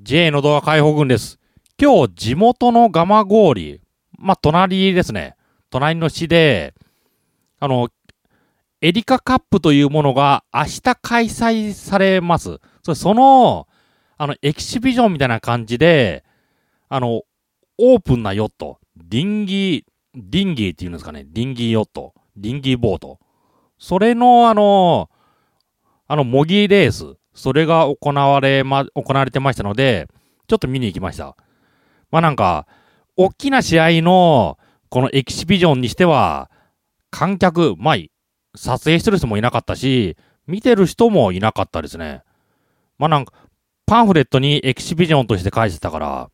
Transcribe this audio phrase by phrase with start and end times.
[0.00, 1.38] J の動画解放軍です。
[1.80, 3.80] 今日、地元の蒲郡、
[4.16, 5.34] まあ、隣ですね。
[5.70, 6.72] 隣の市で、
[7.58, 7.88] あの、
[8.80, 12.58] エリカカップというものが明日開催されます。
[12.84, 13.66] そその、
[14.16, 16.24] あの、エキシビジョンみたいな感じで、
[16.88, 17.22] あの、
[17.78, 21.26] オープンなヨット、ディンギー、ディンギーっていうんですかね。
[21.28, 23.18] ディンギーヨット、ディンギーボート。
[23.78, 25.10] それの、あの、
[26.06, 30.08] あの、模擬レース、それが行われま、行われてましたので、
[30.48, 31.36] ちょっと見に行きました。
[32.10, 32.66] まあなんか、
[33.16, 36.50] 大きな試合の、このエキシビジョンにしては、
[37.10, 37.96] 観客、まあ、
[38.56, 40.16] 撮影してる人もいなかったし、
[40.48, 42.22] 見てる人もいなかったですね。
[42.98, 43.32] まあなんか、
[43.86, 46.30] パンフレットにエキシビジョンとして書いてたから、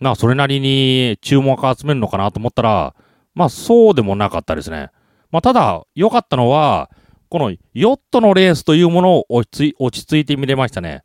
[0.00, 2.96] まあそれなりに注目を集めるのかなと思ったら、
[3.34, 4.90] まあそうでもなかったですね。
[5.30, 6.90] まあただ、良かったのは、
[7.32, 11.02] このヨットのレースというものを落ち着いて見れましたね。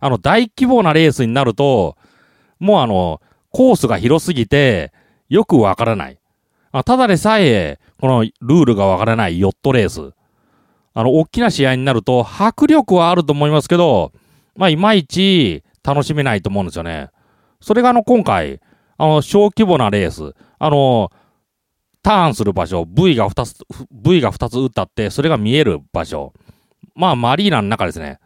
[0.00, 1.96] あの、大規模なレースになると、
[2.58, 3.20] もうあの、
[3.50, 4.92] コースが広すぎて、
[5.28, 6.18] よくわからない。
[6.72, 10.14] あただでさえ、このルールがわからないヨットレース。
[10.94, 14.10] あの、大きな試合になると、迫力はあると思いますけど、
[14.56, 17.10] まあ、いまいち楽しめないと思うんですよね。
[17.60, 18.60] それがあの、今回、
[18.96, 20.34] あの、小規模なレース。
[20.58, 21.12] あの、
[22.02, 23.54] ターンする場所、V が2つ、
[23.90, 26.32] V が2つ打ったって、それが見える場所。
[26.94, 28.18] まあ、マリーナの中ですね。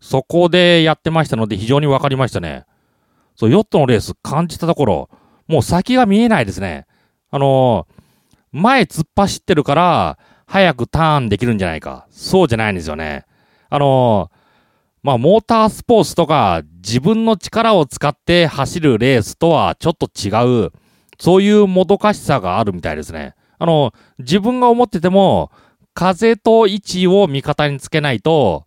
[0.00, 2.64] そこでやってましたので、非常にわかりましたね。
[3.36, 5.10] そう、ヨットのレース感じたところ、
[5.46, 6.86] もう先が見えないですね。
[7.30, 7.86] あの
[8.52, 12.06] 前突っ走ってるから、早くターンできるんじゃないか。
[12.10, 13.24] そうじゃないんですよね。
[13.70, 14.30] あの
[15.02, 20.72] まあ、モータースポーツとか、自分の力を使って走るレースとはちょっと違う、
[21.18, 23.34] そういうもどかしさがあるみたいですね。
[23.58, 25.50] あの、自分が思ってても、
[25.94, 28.66] 風と位置を味方につけないと、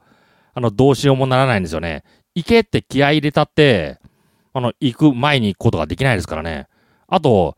[0.54, 2.04] あの、どうしようもならないんですよね。
[2.34, 4.00] 行けって気合入れたって、
[4.54, 6.68] あの、行く前に行くことができないですからね。
[7.08, 7.58] あと、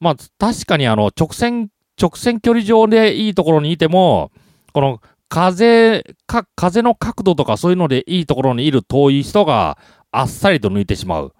[0.00, 4.32] まあ、確かにあの、直線、直線距離上でいいところにいても、
[4.72, 9.78] この、風、か、風の角度とかそういうのでいいところにいる遠い人が
[10.10, 11.34] あっさりと抜いてしまう。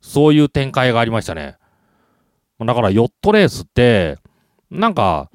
[0.00, 1.56] そういう展開がありましたね。
[2.66, 4.18] だからヨットレースって、
[4.70, 5.30] なんか、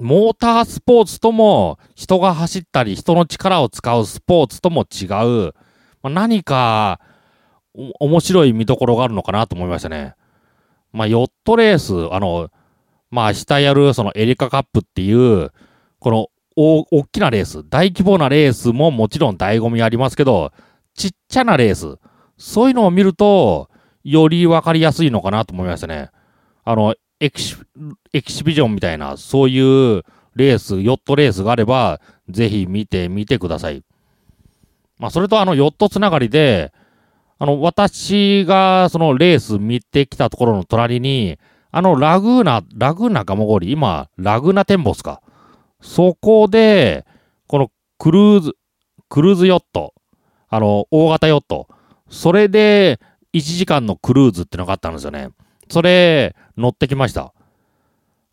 [0.00, 5.54] モータースポーツとも人が走ったり人の力を使うスポーツとも違う、
[6.02, 7.00] まあ、何か
[7.74, 10.14] 面白い見どころがあるのかなと思いましたね。
[10.92, 12.50] まあ、ヨットレース、あの、
[13.10, 15.52] まあ、明日やるそのエリカカップっていう、
[15.98, 20.52] この大大きなレース、大規模なレースももちろん醍醐味ありますけど、
[20.94, 21.98] ちっちゃなレース、
[22.36, 23.68] そういうのを見ると、
[24.02, 26.10] よりわかりやすいのかなと思いましたね。
[26.68, 27.56] あの、エキシ
[28.12, 30.02] エキシビジョンみたいな、そういう
[30.34, 31.98] レース、ヨットレースがあれば、
[32.28, 33.82] ぜひ見てみてください。
[34.98, 36.74] まあ、それとあの、ヨットつながりで、
[37.38, 41.38] あの、私がそのレース見てきたところの隣に、
[41.70, 45.22] あの、ラグーナ、ラグーナガモゴリ、今、ラグーナテンボスか。
[45.80, 47.06] そこで、
[47.46, 48.52] このクルーズ、
[49.08, 49.94] クルーズヨット、
[50.50, 51.66] あの、大型ヨット、
[52.10, 53.00] それで
[53.32, 55.30] 1時間のクルーズってのがあったんですよね。
[55.70, 57.32] それ、乗ってきました。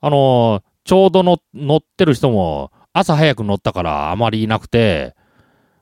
[0.01, 5.15] あの、ちょうどの乗ってる人も、朝早く乗ったからあまりいなくて、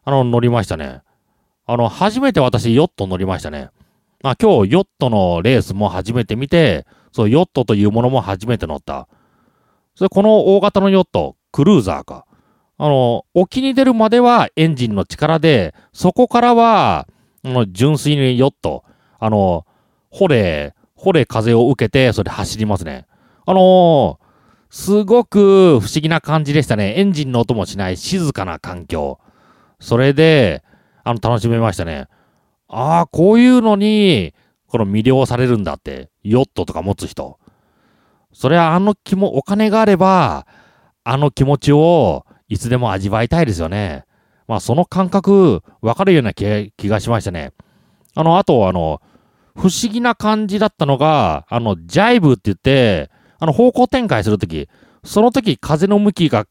[0.04, 1.02] あの、乗りましたね。
[1.66, 3.70] あの、初めて私、ヨット乗りましたね。
[4.22, 9.08] まあ、今日、ヨットのレースも初めて見て、そう、ヨットというものも初めて乗った。
[9.96, 12.26] それ、この大型のヨット、クルーザーか。
[12.78, 17.08] あの、沖に出るまではエンジンの力で、そこからは、
[17.46, 18.84] あの純粋にヨット、
[19.20, 19.66] あの、
[20.10, 23.06] 掘れ、掘れ風を受けて、それ走りますね。
[23.46, 24.20] あの
[24.70, 26.98] すごく不思議な感じでしたね。
[26.98, 29.20] エンジンの音もしない静かな環境。
[29.80, 30.64] それで、
[31.04, 32.08] あの、楽しめましたね。
[32.70, 34.34] ああ、こういうのに、
[34.68, 37.38] この魅了されるんだって、ヨットとか持つ人。
[38.32, 40.48] それはあの気も、お金があれば、
[41.04, 44.06] あの気持ちをいつでも味わいたいですよね。
[44.48, 47.52] まあ、その感覚、わかるような気がしましたね。
[48.16, 49.02] あの、あと、あの、
[49.56, 53.10] 不思議な感じだったのが、あの、ジャイブって言って、
[53.40, 54.68] あの、方向転換するとき、
[55.04, 56.46] その時風の向きが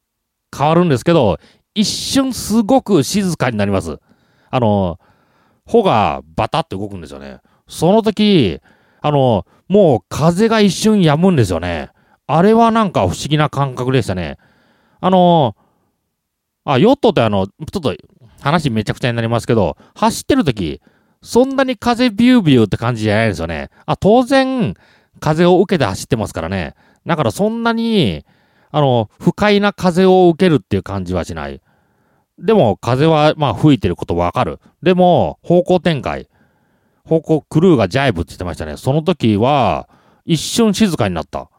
[0.57, 1.39] 変わるんですけど、
[1.75, 3.99] 一瞬すごく静かになります。
[4.51, 4.99] あの、
[5.65, 7.39] 帆がバタって動くんですよね。
[7.67, 8.61] その時、
[9.01, 11.91] あの、もう風が一瞬止むんですよね。
[12.27, 14.37] あれはなんか不思議な感覚でしたね。
[15.01, 15.57] あの、
[16.65, 17.95] あ、ヨットってあの、ちょっと
[18.41, 20.81] 話めちゃくちゃになりますけど、走ってる時、
[21.23, 23.71] そんなに風ビュービューって感じじゃないんですよね。
[23.87, 24.75] あ、当然、
[25.21, 26.75] 風を受けて走ってますからね。
[27.07, 28.25] だからそんなに、
[28.71, 31.61] あの、不快な風を受けるっていう感じはしない。
[32.39, 34.59] でも、風は、まあ、吹いてることわかる。
[34.83, 36.29] でも、方向展開。
[37.05, 38.77] 方向、クルーがジャイブって言ってましたね。
[38.77, 39.89] その時は、
[40.25, 41.51] 一瞬静かになった。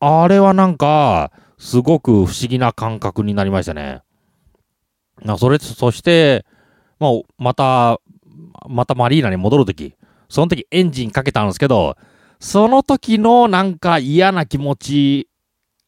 [0.00, 4.02] あれはなんか、すごく不思議な感覚になりましたね。
[5.38, 6.46] それ、そして、
[7.00, 8.00] まあ、また、
[8.68, 9.94] またマリーナに戻るとき、
[10.28, 11.96] その時エンジンかけたんですけど、
[12.40, 15.28] その時のなんか嫌な気持ち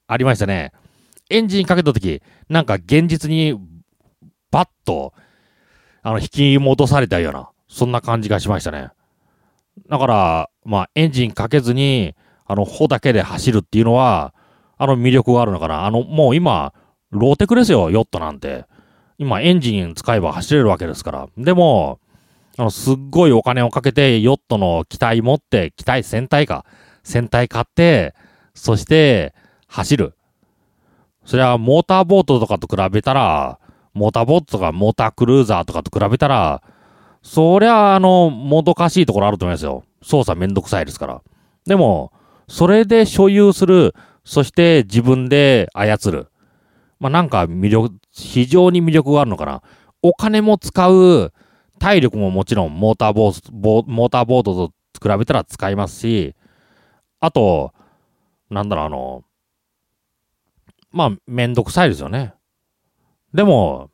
[0.07, 0.73] ありましたね。
[1.29, 3.59] エンジンかけた時、なんか現実に
[4.51, 5.13] バッと、
[6.03, 8.91] あの、引き戻されたような、そんな感じがしましたね。
[9.89, 12.15] だから、まあ、エンジンかけずに、
[12.47, 14.35] あの、帆だけで走るっていうのは、
[14.77, 15.85] あの魅力があるのかな。
[15.85, 16.73] あの、もう今、
[17.11, 18.65] ローテクですよ、ヨットなんて。
[19.19, 21.29] 今、エンジン使えば走れるわけですから。
[21.37, 22.01] でも、
[22.57, 26.65] あの、すっごいお金をかけて、ヨットの機体持って、機体船体か、
[27.03, 28.15] 船体買って、
[28.55, 29.35] そして、
[29.67, 30.15] 走る。
[31.25, 33.59] それはモーターボートとかと比べたら、
[33.95, 36.63] モーターボートとかモータークルーザーとかと比べたら、
[37.23, 39.85] そりゃあの、もどかしいところあると思いますよ。
[40.03, 41.23] 操作めんどくさいですから。
[41.67, 42.13] でも、
[42.49, 43.95] それで所有する、
[44.25, 46.29] そして自分で操る。
[46.99, 49.63] まあ、なんか魅力、非常に魅力があるのかな。
[50.03, 51.33] お金も使う、
[51.81, 56.37] 体力ももちろんモーターボート、モーターボートと比べたら使いますし、
[57.19, 57.73] あと、
[58.51, 59.25] なんだろう、あの、
[60.93, 62.35] まあ、めんどくさいですよね。
[63.33, 63.91] でも、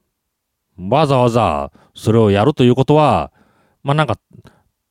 [0.79, 3.33] わざわざそれをやるということは、
[3.85, 4.19] まあなんか、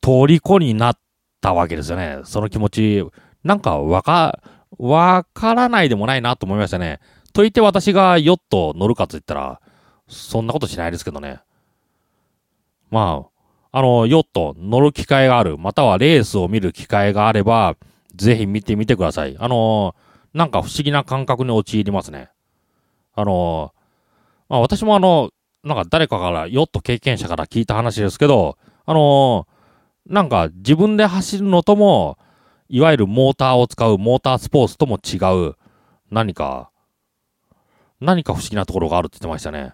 [0.01, 0.99] 虜になっ
[1.41, 2.19] たわけですよね。
[2.23, 3.03] その気持ち、
[3.43, 4.41] なんかわか、
[4.77, 6.99] わからないでもないなと思いましたね。
[7.33, 9.59] と言って私がヨット乗るかと言ったら、
[10.07, 11.41] そんなことしないですけどね。
[12.89, 13.25] ま
[13.71, 17.75] あ、あの、ヨット乗る機会がある、またはレースを見る機会があれば、
[18.15, 19.35] ぜひ見てみてください。
[19.37, 19.95] あの、
[20.33, 22.29] なんか不思議な感覚に陥りますね。
[23.13, 23.73] あの、
[24.49, 25.31] まあ私もあの、
[25.63, 29.47] なんか誰かからヨット経験者から聞いた話ですけど、あの
[30.05, 32.19] なんか自分で走るのとも、
[32.69, 35.17] いわゆるモーターを使うモータースポーツとも違
[35.49, 35.55] う、
[36.11, 36.69] 何か、
[37.99, 39.73] 何か不思議なところがあるって言ってましたね。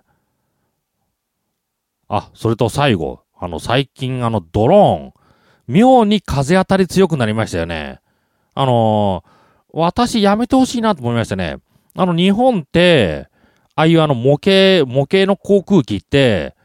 [2.14, 5.14] あ、それと最後、あの最近あのドローン、
[5.68, 8.02] 妙に風当たり強くなりましたよね。
[8.54, 9.42] あのー
[9.74, 11.58] 私やめてほしいなと思いましたね。
[11.96, 13.30] あの、日本って、
[13.74, 16.56] ああいうあの模型、模型の航空機って、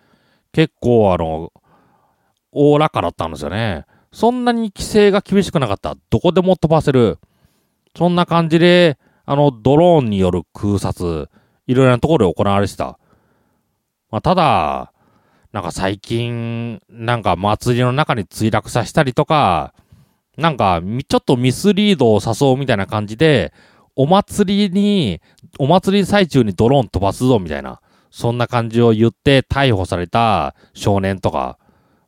[0.50, 1.52] 結構あの、
[2.50, 3.84] おおらかだったんですよね。
[4.12, 5.96] そんなに規制が厳しくなかった。
[6.10, 7.18] どこでも飛ばせる。
[7.96, 11.28] そんな感じで、あの、ドローンによる空撮、
[11.68, 12.98] いろいろなところで行われてた。
[14.10, 14.92] まあ、ただ、
[15.56, 19.72] なんか最近、なんか祭りの中に墜落させたりとか、
[20.36, 23.54] なんか、ちょっとミスリードを誘うみたいな感じで、
[23.94, 25.22] お祭りに、
[25.58, 27.80] お祭り最中にドローン飛ばすぞみたいな、
[28.10, 31.58] そんな感じを言って逮捕された少年とか、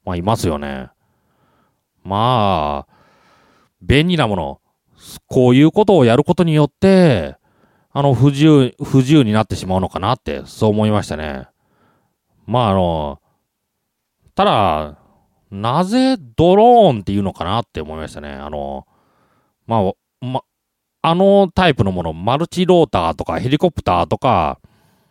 [0.05, 0.91] まあいますよね。
[2.05, 2.95] まあ、
[3.81, 4.61] 便利なもの。
[5.27, 7.37] こういうことをやることによって、
[7.93, 11.49] あの、不自由、不自由になってしまうのかなって、そう思いましたね。
[12.45, 13.21] まああの、
[14.39, 14.97] ただ、
[15.51, 18.31] なぜドローンっていうのかなって思いましたね。
[18.31, 18.87] あの、
[19.67, 19.93] まあ、
[20.25, 20.43] ま、
[21.03, 24.61] あのタイプのもの、マルチローターとかヘリコプターとか、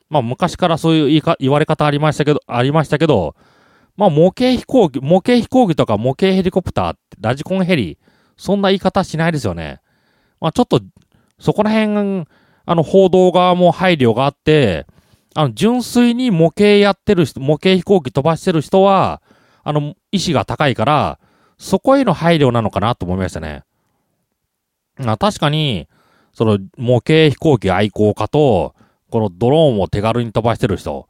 [0.10, 3.36] まあ昔からそういう言いか言われ方ありましたけど、ありましたけど、
[3.98, 7.98] まあ模型飛行機、模型飛行機とか模型ヘリコプター、ラジコンヘリ、
[8.38, 9.82] そんな言い方しないですよね。
[10.40, 10.80] まあちょっと、
[11.38, 12.26] そこら辺、
[12.66, 14.88] あの報道側も配慮があって、
[15.38, 19.22] あの純粋に模型やってる人、模型飛行機飛ばしてる人は、
[19.64, 21.20] あの、意志が高いから、
[21.60, 23.62] そこへの配慮なのかなと思いましたね。
[25.06, 25.88] あ確かに、
[26.34, 28.74] その模型飛行機愛好家と、
[29.12, 31.08] このドローンを手軽に飛ばしてる人、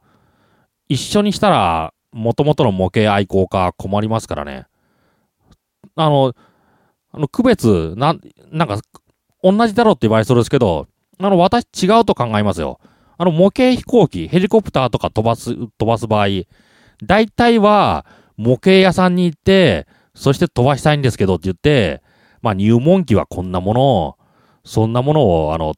[0.90, 4.66] 一緒にしたら、元々の模型愛好家困りますからね。
[5.96, 6.34] あの、
[7.12, 8.14] あの、区別、な、
[8.50, 8.78] なんか、
[9.42, 10.86] 同じだろうって言われそうですけど、
[11.18, 12.78] あの、私違うと考えますよ。
[13.18, 16.28] あの、模型飛行機、ヘリコプターとか飛ばす、飛ばす場合、
[17.04, 18.06] 大体は、
[18.36, 22.02] 模型屋さんに行って、そして飛ばしたいんですけどって言って、
[22.40, 24.18] まあ入門機はこんなもの、
[24.64, 25.74] そんなものを、あの、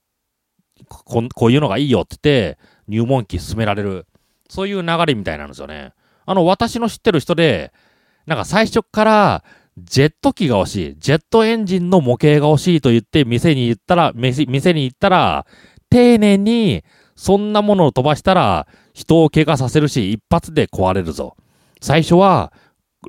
[0.87, 4.06] ここういうのがいいよって言って、入門機進められる。
[4.49, 5.92] そういう流れみたいなんですよね。
[6.26, 7.73] あの、私の知ってる人で、
[8.26, 9.44] なんか最初から、
[9.78, 10.97] ジェット機が欲しい。
[10.99, 15.47] ジェットエンジンの模型が欲しいと言って店に行ったら、店に行ったら、
[15.88, 16.85] 丁寧に、
[17.21, 21.37] そんなものを飛ばしたら、人を怪我させるし、一発で壊れるぞ。
[21.83, 22.50] 最初は、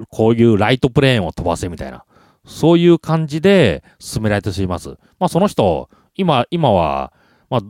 [0.09, 2.03] こういうライトプレーンを飛ばせみたいな、
[2.45, 4.89] そういう感じで進められてしまいます。
[5.17, 7.13] まあその人、今、今は、
[7.49, 7.61] まあ、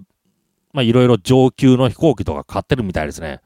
[0.74, 3.42] まあいろいろ上級の飛行機とか買ってるみたいですね。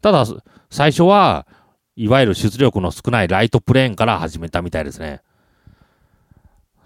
[0.00, 0.24] ただ、
[0.70, 1.46] 最初は、
[1.96, 5.20] いわゆる出力の少ないライトプレーンから始めたみたいですね。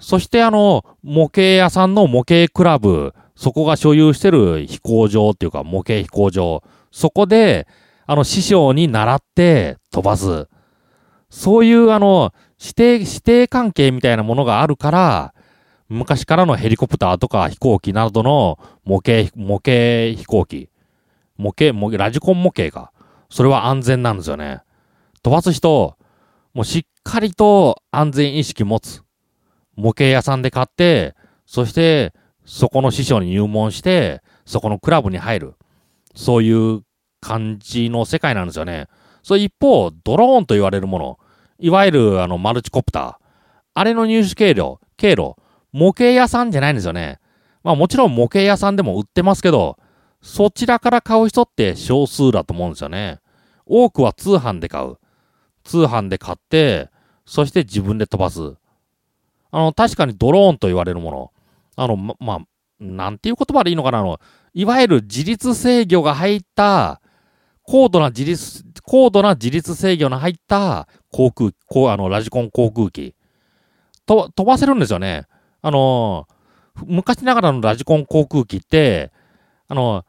[0.00, 7.66] そしてあの、模型屋さんの模型クラブ、そこが所有してる飛行場っていうか模型飛行場、そこで、
[8.06, 10.46] あの、師匠に習って飛ばす。
[11.28, 15.34] そういうあの、指定、指定関係みたいなものがあるから、
[15.88, 20.70] 昔からのヘリコプターとか飛行機などの模型、模型飛行機、
[21.36, 22.92] 模型、模ラジコン模型か。
[23.28, 24.60] それは安全なんですよね。
[25.24, 25.96] 飛ばす人、
[26.54, 29.02] もうしっかりと安全意識持つ。
[29.74, 35.54] 模型屋さんで買って、そして、そこの師匠に入門して、そこのクラブに入る。
[36.14, 36.82] そういう
[37.20, 38.88] 感じの世界なんですよね。
[39.22, 41.18] そう一方、ドローンと言われるもの。
[41.58, 43.14] いわゆる、あの、マルチコプター。
[43.74, 45.36] あれの入手経路、経路、
[45.72, 47.18] 模型屋さんじゃないんですよね。
[47.62, 49.78] まあもちろん模型屋さんでも売ってますけど、
[50.20, 53.20] そちらから買う人って少数だと思うんですよね。
[53.66, 54.96] 多くは通販で買う。
[55.64, 56.90] 通販で買って、
[57.24, 58.54] そして自分で飛ばす。
[59.50, 61.32] あの、確かにドローンと言われるもの。
[61.76, 62.38] あの、ま、まあ、
[62.80, 64.20] なんていう言葉でいいのかなあの、
[64.54, 67.00] いわゆる自律制御が入った、
[67.62, 73.14] 高度な自律、高度な自律制御の入った航空、こう、あの、ラジコン航空機。
[74.04, 75.26] と、飛ばせるんですよね。
[75.62, 76.26] あの、
[76.86, 79.12] 昔ながらのラジコン航空機って、
[79.68, 80.04] あの、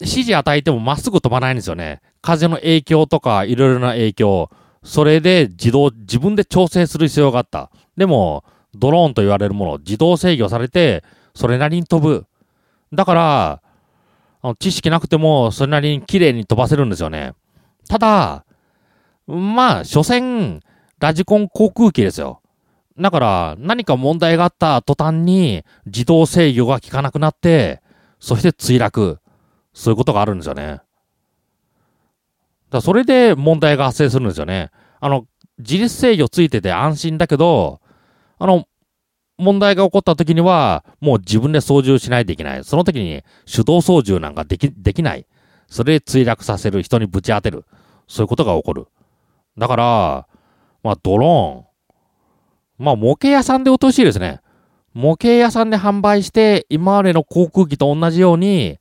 [0.00, 2.00] 指示与えてもまっすぐ飛ばないんですよね。
[2.20, 4.50] 風の影響とかいろいろな影響。
[4.84, 7.70] それで自動、自分で調整する必要があった。
[7.96, 8.44] でも、
[8.74, 12.26] ドローンと言われるもの、自動制御されて、それなりに飛ぶ。
[12.92, 13.14] だか
[14.42, 17.34] ら、知識なくても、それなりに綺麗に飛ばせるんですよね。
[17.88, 18.44] ただ、
[19.26, 20.60] まあ、所詮、
[20.98, 22.40] ラジコン航空機ですよ。
[22.98, 27.80] だから、何か問題があった途端に、自動制御が効かなくなって、
[28.18, 29.18] そして墜落。
[29.72, 30.80] そういうことがあるんですよね。
[32.70, 34.70] だそれで問題が発生するんですよね。
[35.00, 35.26] あの、
[35.58, 37.80] 自律制御ついてて安心だけど、
[38.38, 38.66] あの、
[39.38, 42.64] 問題が起こった時には、もう自分で操縦しないといけない。
[42.64, 45.26] その時に手動操縦なんかでき、できない。
[45.68, 47.64] それで墜落させる、人にぶち当てる。
[48.08, 48.86] そういうことが起こる。
[49.56, 50.28] だから、
[50.82, 52.84] まあ、ドローン。
[52.84, 54.40] まあ、模型屋さんで落としいですね。
[54.94, 58.78] 模型屋さんで販売して、今までの航空機と同じように、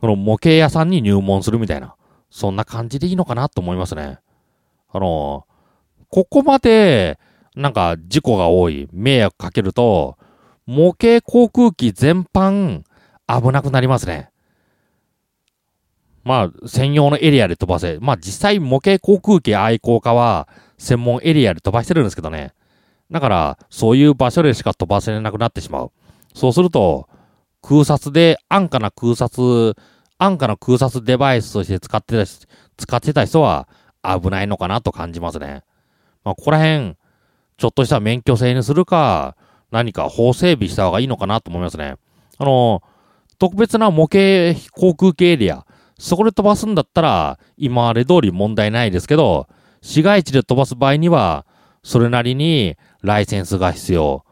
[0.00, 1.94] この模型屋さんに入門するみたいな。
[2.30, 4.18] そんな感じでいいのかなと思いますね。
[4.90, 5.46] あの、
[6.10, 7.18] ここまで、
[7.56, 10.18] なんか事故が多い、迷惑かけると、
[10.66, 12.82] 模型航空機全般
[13.26, 14.30] 危なくなりますね。
[16.22, 17.98] まあ、専用のエリアで飛ばせ。
[18.00, 22.52] まあ実際模型航空機愛好家は専門エリアで飛ばしてるんですけどね。
[23.10, 25.92] だから、そういう場所でしか飛ばせなくなってしまう。
[26.34, 27.08] そうすると、
[27.62, 29.76] 空撮で安価な空撮
[30.18, 32.30] 安価な空撮デバイスとして使ってた、
[32.76, 33.68] 使ってた人は
[34.02, 35.62] 危ないのかなと感じますね。
[36.24, 36.96] まあ、ここら辺、
[37.56, 39.36] ちょっとした免許制にするか、
[39.70, 41.96] 何か法整備した方がいいのかなと思いますね。
[42.38, 42.82] あの、
[43.38, 45.66] 特別な模型航空機エリア、
[45.98, 49.48] そこで飛ばすんだったら、今まで通り問題ないですけど、
[49.80, 51.46] 市街地で飛ばす場合には、
[51.82, 54.24] それなりにライセンスが必要。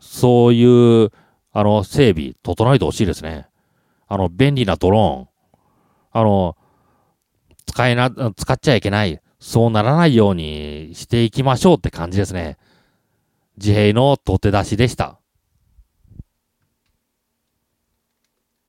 [0.00, 1.10] そういう、
[1.52, 3.46] あの、整備、整えてほしいですね。
[4.06, 5.28] あの、便利なドローン、
[6.12, 6.56] あの、
[7.66, 9.20] 使えな、使っちゃいけない。
[9.40, 12.58] そうならないようにしていきましょうって感じですね。
[13.56, 15.18] 自閉の取手出しでした。